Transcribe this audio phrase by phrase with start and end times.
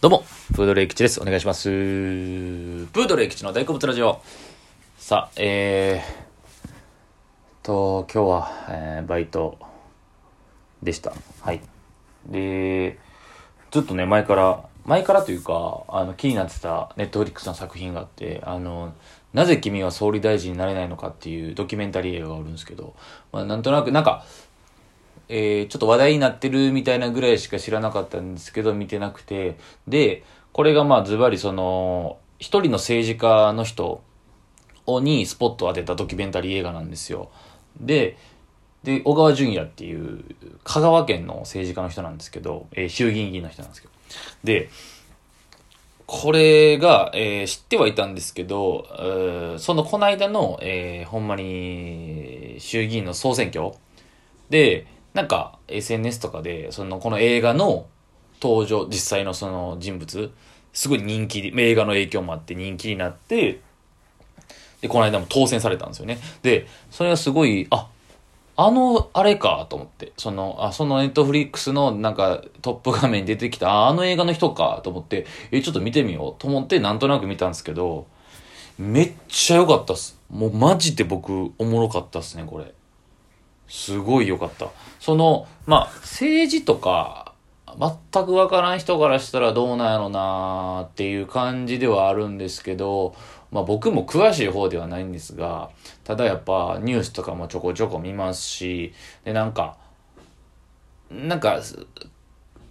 [0.00, 0.24] どうも、
[0.54, 1.20] プードルエキチです。
[1.20, 1.68] お願いします。
[1.68, 4.22] プードルエキチの大好物ラジオ。
[4.96, 9.58] さあ、えー、と、今日は、えー、バイト
[10.82, 11.12] でした。
[11.42, 11.60] はい。
[12.26, 12.98] で、
[13.70, 18.94] ずっとね、前から、前からというか、あの、気になってたネットフリックスの作品があって、あの、
[19.34, 22.94] なぜ君は総理大臣になれないのかっていうドキュメンタリー映画があるんですけど、
[23.32, 24.24] まあ、なんとなく、なんか、
[25.32, 29.56] えーちょっと話題になってるみたいなぐらいしか知らなかったんですけど、見てなくて。
[29.86, 34.02] で、これがまあズバリその、一人の政治家の人
[34.86, 37.30] をにスポットを当てたドキュメンタリー映画なんですよ。
[37.80, 38.16] で、
[38.82, 40.24] で、小川淳也っていう、
[40.64, 43.94] 香川県の政治家の人なんですけど、えー衆議院議員の人なんですけど。
[44.42, 44.68] で、
[46.06, 53.72] これが、えー知ってはいたんですけど、えーそのこの間の、えーほんまに、衆議院の総選挙
[54.48, 57.86] で、なんか SNS とかで、そのこの映画の
[58.40, 60.32] 登場、実際のその人物、
[60.72, 63.60] すごい人気、映画の影響もあって人気になって、
[64.80, 66.18] で、この間も当選されたんですよね。
[66.42, 67.88] で、それがすごい、あ、
[68.56, 78.06] あの、あれかと思って、その、あ、そのネットフリックスのなんかトップ画面に出てきた、ああの映画の人かと思って、え、ちょっと見てみようと思ってなんとなく見たんですけど、
[78.78, 80.18] めっちゃ良かったっす。
[80.30, 82.72] もうマジで僕、おもろかったっすね、これ。
[83.70, 84.68] すごい良かった。
[84.98, 87.34] その、まあ、政治とか、
[87.78, 93.14] 全くわからん人からしたらどうなんやろなっていう感じではあるんですけど、
[93.52, 95.70] まあ僕も詳しい方ではないんですが、
[96.04, 98.92] ただやっぱニュースとかもちょこちょこ見ますし、
[99.24, 99.76] で、なんか、
[101.10, 101.60] なんか、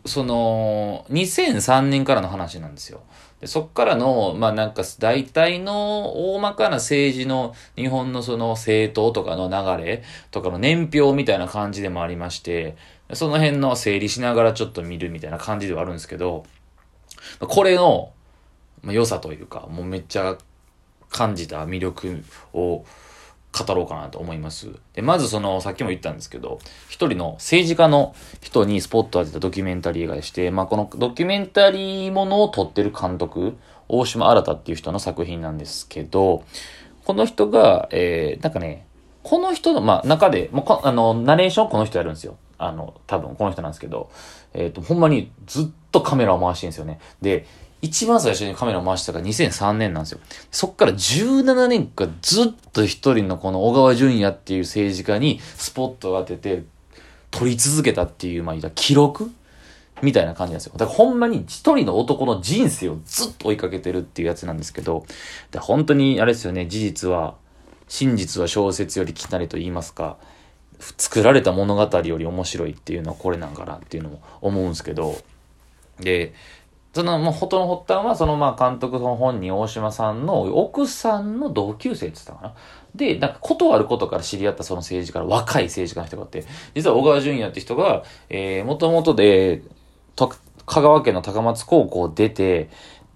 [0.05, 3.01] その、2003年からの話なんですよ。
[3.41, 12.75] でそっからの、まあなんか大体の大まかな政治の日本のその政党とかの流れとかの年表みたいな感じでもありまして、
[13.13, 16.45] その辺の整理しながらちょっと見るみたいな感じではあるんですけど、
[17.39, 18.11] これの
[18.81, 20.37] ま良さというか、もうめっちゃ
[21.09, 22.85] 感じた魅力を
[23.51, 24.69] 語ろうかなと思います。
[24.93, 33.57] で、まずその、さっきも言ったんですけど、一人の政治家の人にスポットを当てたドキュメンタリー映画でして、まあこのドキュメンタリーものを撮ってる監督、
[33.87, 36.43] 大島新っていう人の作品なんですけど、
[37.05, 38.85] この人が、えー、なんかね、
[39.23, 42.37] この人の、まあ、中で、まあ、あの、ナレーションこの人やるんですよ。
[42.59, 44.11] あの、多分この人なんですけど、
[44.53, 46.99] えっ、と、ほんまにずっとカメラを回してるんですよね。
[47.21, 47.45] で、
[47.81, 50.19] 一番最初にカメラを回したのが2003年なんですよ。
[50.51, 56.63] そっから17年間ずっと一人のこの小川淳也っていう政治家にスポットを当てて
[57.31, 59.31] 撮り続けたっていう、まあ、記録
[60.01, 60.73] みたいな感じなんですよ。
[60.75, 65.05] だからほんまに一人の男の人生をずっと追いかけてるっていうやつなんですけど、
[65.51, 67.35] で本当にあれですよね、事実は、
[67.87, 70.17] 真実は小説よりきなりと言いますか、
[70.97, 75.17] 作られた物語より面白いっていうのはこれなんかなっていうのも思うんですけど、
[75.99, 76.33] で、
[76.93, 82.55] その、まあ、元の発端は、その、まあ、監督の本人、大島さんの奥さんの同級生って言ったかな。
[82.95, 89.61] で、なんか、ことあることから知り合ったその政治家の、若い政治家の人があって、実は小川淳也って人が、えー、もともとで、
[90.15, 92.69] 香川県の高松高校を出て、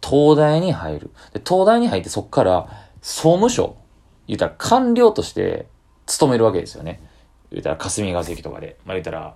[0.07, 1.11] 東大に入る。
[1.33, 2.67] で、東大に入ってそこから、
[3.01, 3.75] 総務省、
[4.27, 5.67] 言ったら官僚として
[6.05, 7.01] 勤めるわけですよね。
[7.51, 8.77] 言ったら霞が関とかで。
[8.85, 9.35] まあ、言ったら、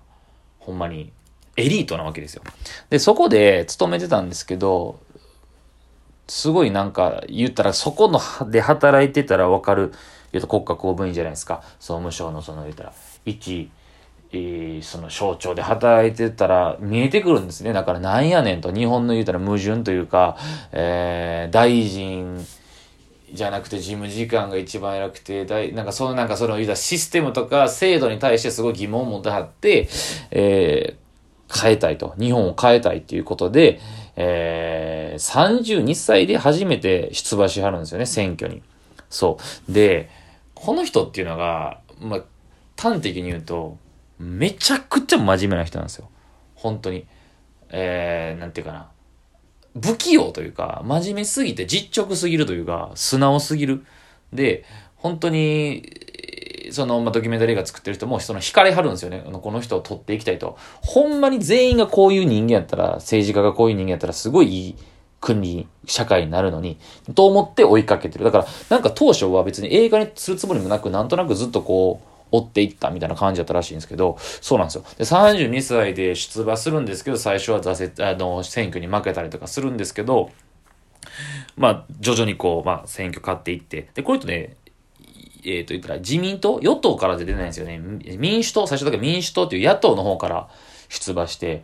[0.60, 1.12] ほんまに、
[1.58, 2.44] エリートなわけですよ。
[2.90, 5.00] で、そこで勤めてたんですけど、
[6.28, 8.20] すごいなんか言ったらそこの
[8.50, 9.92] で働いてたらわかる、
[10.32, 11.64] 言うと国家公務員じゃないですか。
[11.80, 12.94] 総務省のその言ったら、
[13.26, 13.70] 一、
[14.32, 17.74] えーその省庁で働いてたら見えてくるんですね。
[17.74, 20.38] だからなんやねんと、日本の言うたら矛盾というか、
[20.74, 22.46] えー大臣、
[23.34, 29.88] じゃなくて事務次官が一番偉くて、大なんかそのなんかその言うたシステムとか制度に対してすごい疑問を持ってはって、
[30.32, 31.07] えー
[31.54, 32.14] 変えたいと。
[32.20, 33.80] 日本を変えたいっていうことで、
[34.16, 38.62] えー、32歳で初めて出馬しはるんですよね、選挙に。
[39.10, 39.38] そ
[39.70, 39.72] う。
[39.72, 40.10] で、
[40.56, 42.22] この人っていうのが、まあ、
[42.78, 43.78] 端的に言うと、
[44.20, 46.10] めちゃくちゃ真面目な人なんですよ。
[46.56, 47.06] 本当に。
[47.70, 48.90] えー、なんていうかな。
[49.80, 53.86] 不器用というか、真面目すぎて実直すぎるというか、素直すぎる。
[54.34, 55.84] で、本当に、
[56.72, 59.24] その、まあ、ドキュメンタリーが作ってる人も、その、惹かれはるんですよね。
[59.42, 60.58] この人を取っていきたいと。
[60.82, 64.76] ほんまに全員がこういう人間やったら、政治家がこういう人間やったら、すごいいい
[65.20, 66.78] 国、社会になるのに、
[67.16, 68.26] と思って追いかけてる。
[68.26, 74.84] だから、なんか当初は別に映画にするつもりもなく、なんとなくずっとこう、追っていったみたいな感じだったらしいんですけど、そうなんですよ。
[74.98, 80.30] で、32歳で出馬するんですけど、最初は挫折、あの、選挙に負けたりとかするんですけど、
[81.56, 84.58] まあ、徐々にこう、まあ、選挙勝っていって、で、これとね、
[85.44, 87.80] えっ、と、言ったら自民党与党からで出てないんですよね。
[88.18, 90.50] 民主党、最初だけ民主党っていう野党の方から
[90.90, 91.64] 出馬して、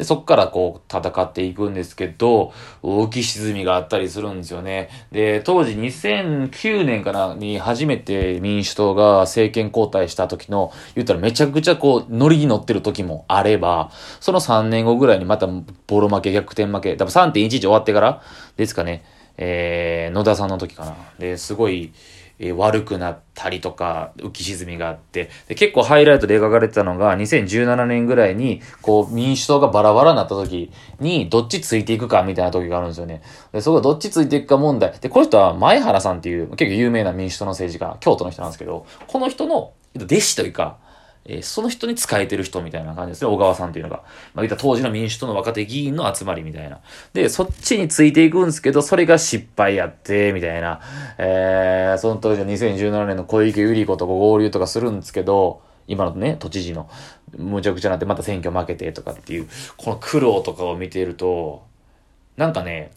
[0.00, 4.88] で、そっからこう戦っていくんですけど、浮き沈みがあったりするんですよね。
[5.12, 13.90] で、当時2009年かなに初めて民主党が政権交代した時の、言ったらめちゃくちゃこう、ノリに乗ってる時もあれば、
[14.20, 15.46] その3年後ぐらいにまた
[15.86, 18.22] ボロ負け、逆転負け、多分3.11終わってから
[18.56, 19.04] ですかね、
[19.36, 20.96] えー、野田さんの時かな。
[21.18, 21.92] で、すごい、
[22.40, 33.22] えー、悪くなったりとか、浮き沈みがあって、で、結構ハイライトで描かれてたのが、2017年ぐらいに、こう、民主党がバラバラになった時に、どっちついていくかみたいな時があるんですよね。
[33.52, 34.92] で、そこがどっちついていくか問題。
[34.98, 40.78] で、この人は前原さんっていう、結構有名な民主党の政治家、京都の人なんですけど、この人の弟子というか、
[41.24, 43.30] えー、その人に仕えてる人みたいな感じですね。
[43.30, 43.98] 小川さんっていうのが。
[44.34, 46.80] まあ、言った当時の民主党の若手議員の集まりみたいな。
[47.12, 50.80] で、そっちについていくんですけど、それが失敗やって、みたいな。
[51.18, 56.88] えー、その当時の2017年の小池百合子と合流とかするんですけど、今のね、都知事の、
[57.36, 61.64] むちゃくちゃなってまた選挙負けてとかっていう、この苦労とかを見てると、
[62.36, 62.92] なんかね、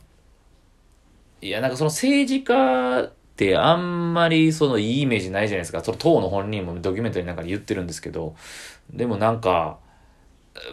[1.42, 5.84] いや、なんかその政治家ってあんまりそのいいイメージないじゃないですか。
[5.84, 8.36] その党の本人もドキュメンタリーなんかで言ってるんですけど、
[8.92, 9.80] でもなんか、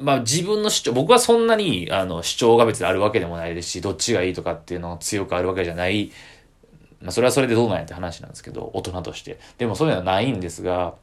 [0.02, 6.12] まあ自分の主張、僕はそんなにあの主張が別にあるわけでもないですし、どっちがいいとかっていうのが強くあるわけじゃない、
[7.00, 9.38] まあそれはそれでどうなんやって話なんですけど、大人として。
[9.56, 10.96] でもそういうのはないんですが、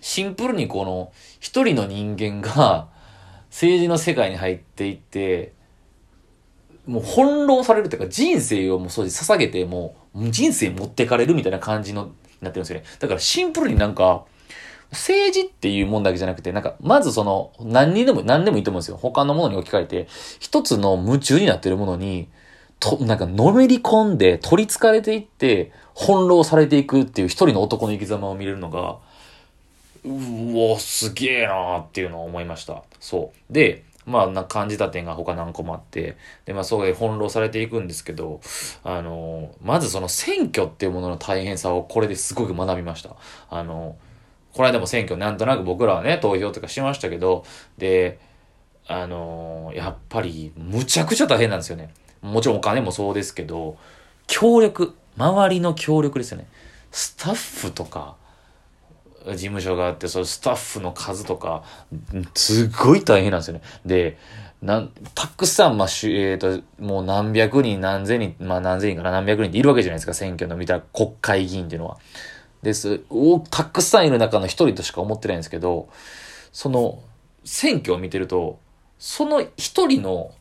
[0.00, 2.88] シンプルにこの一人の人間が
[3.50, 5.52] 政治の世界に入っていって、
[6.86, 12.10] もう翻弄されるというか人生をもうそう捧げてもう人生持ってかれるみたいな感じの
[12.40, 12.84] なってるんですよね。
[12.98, 14.24] だからシンプルになんか
[14.92, 18.96] 政治っていうもんだけじゃなくて、なんか、まずその、何にでも、何でもいいと思うんですよ。
[18.96, 20.08] 他のものに置き換えて、
[20.40, 22.28] 一つの夢中になってるものに、
[22.80, 28.96] と、なんか、のめり込んで、取り憑かれていって、翻弄されていくっていう一人の男の生き様を見れるのが、
[30.04, 32.82] うおすげえなーっていうのを思いました。
[32.98, 33.52] そう。
[33.52, 38.40] で、まあ、な感じた点が他何個もあって、で、まあ、そういう翻弄されていくんですけど、
[38.82, 43.16] あの、まずその選挙っていうものの大変さをこれですごく学びました。
[43.50, 43.96] あの、
[44.52, 47.44] この間も選挙なんとなく僕らはね、投票とかしましたけど、
[47.78, 48.18] で、
[48.86, 51.90] あのやっぱりむちゃくちゃ大変なんですよね。
[52.22, 53.78] もちろんお金もそうですけど、
[54.26, 56.46] 協力、周りの協力ですよね。
[56.90, 58.16] スタッフとか、
[59.26, 61.62] 事務所があって、そのスタッフの数とか、
[62.34, 63.62] すごい大変なんですよね。
[63.84, 64.18] で、
[64.62, 71.98] なん、たくさん、まあ、しえっ、ー、と、もう何百人、何千人、まあ何千人かな、何百人っているわけじゃないですか、選挙の見た国会議員っていうのは。
[72.62, 73.02] です。
[73.08, 75.88] おたくさんいる中の一人としか思ってないんですけど、
[76.52, 77.02] その、
[77.44, 78.58] 選挙を見てると、
[78.98, 80.34] その一人の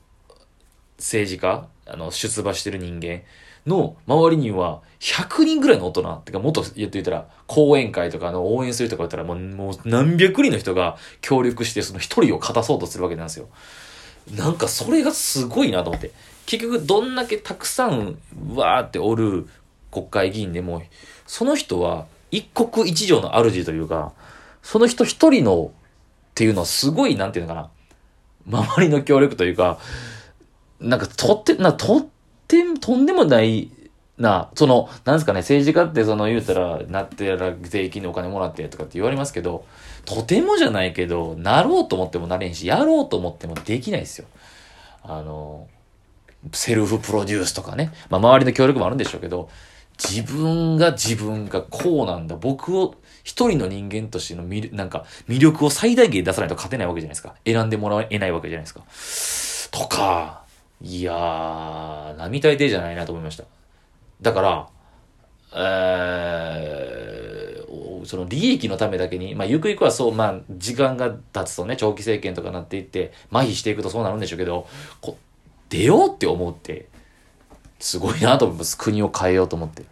[0.97, 3.21] 政治家、あの、出馬してる人間
[3.69, 13.47] の周りには100人ぐらいの大人、ってかもっと言ってたら、講演会とかの応援するとか言ったらもう、もう何百人の人が協力してその一人を勝たそうとするわけなんですよ。
[14.35, 16.11] なんかそれがすごいなと思って。
[16.45, 18.17] 結局どんだけたくさん
[18.55, 19.47] わーっておる
[19.91, 20.83] 国会議員でも、
[21.25, 24.13] その人は一国一城の主というか、
[24.61, 27.69] その人一人のっていうのはすごい、なんていうのか
[28.47, 29.79] な、周りの協力というか、
[30.79, 32.07] なんかとって、な、とって、
[32.79, 33.69] とんでもない
[34.19, 39.65] な、その、なんですかね、政治家ってその言うたら、なってやら税金でお金もらってとかって言われますけど、
[40.05, 44.27] とてもじゃないけど、なろうと思ってもなれんし、やろうと思ってもできないですよ。
[45.03, 45.67] あの、
[46.51, 47.93] セルフプロデュースとかね。
[48.09, 49.49] まあ、周りの協力もあるんでしょうけど、
[49.97, 52.35] 自分が自分がこうなんだ。
[52.35, 57.35] 僕を一人の人間としての魅なんか魅力を最大限出さないと勝てないわけじゃないですか。
[57.45, 58.67] 選んでもらえないわけじゃないで
[59.05, 59.77] すか。
[59.77, 60.43] とか、
[60.81, 63.43] いやー、並大抵じゃないなと思いました。
[64.21, 64.69] だから、
[65.53, 74.67] えー、その利益のためだけに、まあ、ゆくゆくはそう、まあ、時間が経つとね、長期政権とかなっていって、麻痺していくとそうなるんでしょうけど、
[75.01, 75.17] こ
[75.69, 76.87] 出ようって思って、
[77.79, 78.77] すごいなと思います。
[78.77, 79.85] 国を変えようと思って。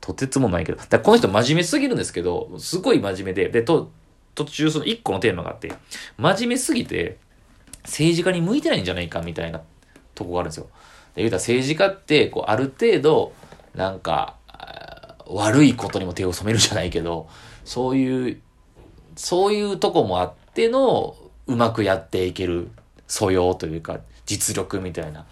[0.00, 0.78] とてつもないけど。
[0.88, 3.90] だこの人真面目すぎるんですけど、すごい真面目で、で、と、
[4.34, 5.72] 途中その一個のテーマがあって、
[6.18, 7.18] 真面目すぎて、
[7.84, 9.62] 政治家に向いてないんじゃないかみたいな
[10.14, 10.64] とこがあるんですよ。
[11.14, 13.32] で、言うたら政治家って、こう、ある程度、
[13.74, 14.36] なんか、
[15.26, 17.28] 悪いことにも手を染めるじゃないけど、
[17.64, 18.40] そういう、
[19.16, 21.16] そういうとこもあっての、
[21.46, 22.70] うまくやっていける
[23.06, 25.26] 素養というか、実力みたいな、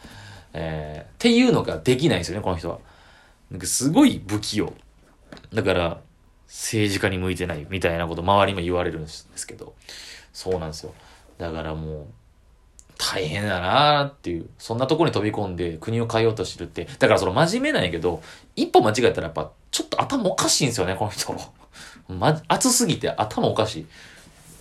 [0.53, 2.79] えー、っていうのができないんですよね、この人は。
[3.51, 4.73] なんかすごい不器用。
[5.53, 6.01] だから、
[6.47, 9.75] 政治家に向いてないみたいなこと周りも言われるんですけど、
[10.33, 10.95] そうなんですよ。
[11.39, 12.07] だからもう、
[13.03, 18.23] 大変だなーっていう、そんなところに飛び込んで国を変えようとしてるって、だからその真面目なんやけど、
[18.55, 21.35] 一歩間違えたらやっぱちょっと頭おかしいんですよね、この人。
[22.09, 23.87] ま、熱すぎて頭おかしい。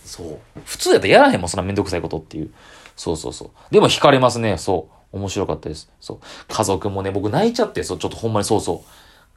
[0.04, 0.38] そう。
[0.64, 2.50] 普通やったらやらへんもん、そんなめんどくさいことっていう。
[2.96, 3.50] そうそうそう。
[3.70, 4.58] でも惹かれますね。
[4.58, 5.16] そう。
[5.16, 5.90] 面白かったです。
[6.00, 6.18] そう。
[6.48, 8.88] 家族もね、僕泣いちゃって、そう、ちょっとほんまにそうそう。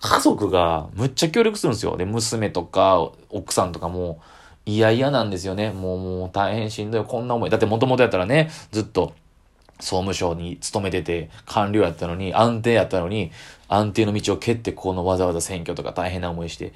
[0.02, 1.96] 家族がむっちゃ協力するんですよ。
[1.96, 4.20] で、娘とか奥さんとかも
[4.66, 5.72] 嫌々なんですよね。
[5.72, 7.04] もう、もう大変しんどい。
[7.06, 7.50] こんな思い。
[7.50, 9.14] だってもともとやったらね、ずっと
[9.80, 13.32] 総務省に勤めてて、官僚やったのに、安定やったのに、
[13.68, 16.74] 安定の道を蹴って、このわざわざ選挙とか大変な思いして、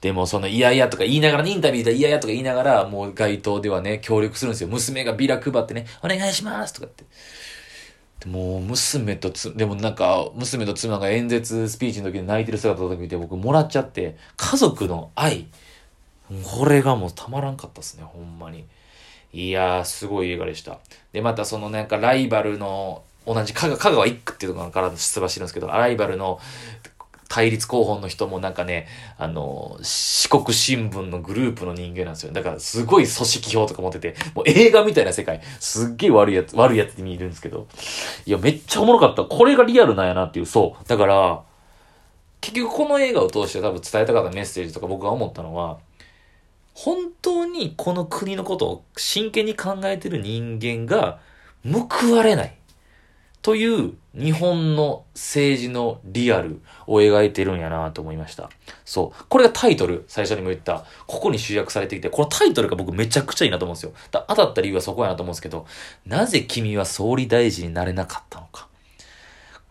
[0.00, 4.68] でもその嫌々とか言いながら、インタビューで嫌々とか言いながら、もう街頭ではね、協力するんですよ。
[4.68, 7.04] 娘がビラ配ってね、お願いしますとかって。
[8.26, 15.46] もう娘とつ、でもなんか、娘と妻が演説、スピーチの時に泣いてる姿とか見て僕もらっちゃって、家族の愛、
[16.44, 18.64] これがもうたまらんかったですね、ほんまに。
[19.32, 20.78] いやー、すごい映画でした。
[21.12, 26.38] で、またそのなんかライバルの、同じ香川香川一区っていうところから出馬してるんですけど、ライバルの
[27.28, 28.86] 対立候補の人もなんかね、
[29.18, 32.32] あの、四国新聞のグループの人間なんですよ。
[32.32, 37.66] だからすごい組織票とか持ってて、もう映画みたいな世界、すっげえ悪いやつ、悪いやつって見るんですけど、
[38.24, 39.24] いや、めっちゃおもろかった。
[39.24, 40.88] これがリアルなんやなっていう、そう。
[40.88, 41.42] だから、
[42.40, 45.78] 結局この映画を通して多分伝えたかったメッセージとか僕が思ったのは、
[46.74, 51.20] 本当にこの国のことを真剣に考えてる人間が
[51.64, 52.56] 報われない。
[53.42, 58.48] という日本の政治のリアルを描いてるんやなと思いました。
[58.86, 59.24] そう。
[59.28, 63.92] これがタイトル、最初にも言った、ここに集約されてきて、このタイトルが僕めちゃくちゃいいなと思うんですよ。
[64.10, 65.66] だ当たった理由はそこやなと思うんですけど、
[66.06, 68.66] なぜ君は総理大臣になれなかったのか。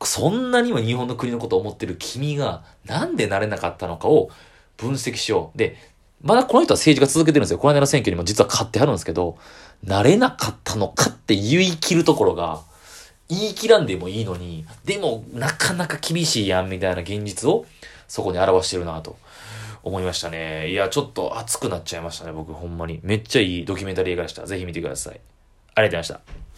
[0.03, 4.29] そんなにも日本の国のことを思ってる君が、なんでなれなかったのかを
[4.77, 5.57] 分析しよう。
[5.57, 5.77] で、
[6.23, 7.59] まだこの人は政治が続けてるんですよ。
[7.59, 9.37] この間の選挙にも実は勝ってはるんですけど、
[9.83, 12.61] なれなかったのかって言い切るところが、
[13.27, 17.65] 言い切らんでもいいのに、でもなかなか厳しいやんみたいな現実を
[18.07, 19.17] そこに表してるなと
[19.83, 20.69] 思いましたね。
[20.71, 23.01] いや、ちょっと熱くなっちゃいましたね、僕ほんまに。
[23.03, 24.45] めっちゃいいドキュメンタリー映画でした。
[24.45, 25.19] ぜひ見てください。
[25.75, 26.52] ありがとうございました。